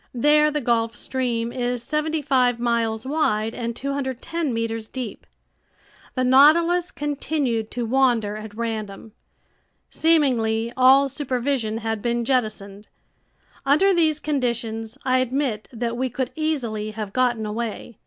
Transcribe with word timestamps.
There 0.15 0.49
the 0.49 0.61
Gulf 0.61 0.95
Stream 0.95 1.51
is 1.53 1.83
seventy 1.83 2.23
five 2.23 2.59
miles 2.59 3.05
wide 3.05 3.53
and 3.53 3.75
210 3.75 4.51
meters 4.51 4.87
deep. 4.87 5.27
The 6.15 6.23
Nautilus 6.23 6.89
continued 6.89 7.69
to 7.69 7.85
wander 7.85 8.35
at 8.35 8.55
random. 8.55 9.11
Seemingly, 9.91 10.73
all 10.75 11.07
supervision 11.07 11.77
had 11.77 12.01
been 12.01 12.25
jettisoned. 12.25 12.87
Under 13.63 13.93
these 13.93 14.19
conditions 14.19 14.97
I 15.05 15.19
admit 15.19 15.69
that 15.71 15.95
we 15.95 16.09
could 16.09 16.31
easily 16.35 16.89
have 16.97 17.13
gotten 17.13 17.45
away. 17.45 17.99